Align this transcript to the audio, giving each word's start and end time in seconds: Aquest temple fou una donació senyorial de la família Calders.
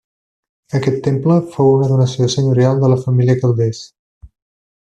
Aquest 0.79 0.97
temple 1.07 1.35
fou 1.57 1.69
una 1.73 1.91
donació 1.93 2.31
senyorial 2.37 2.83
de 2.85 2.93
la 2.95 3.01
família 3.05 3.39
Calders. 3.45 3.87